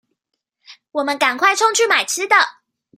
[0.93, 2.35] 我們趕快衝去買吃的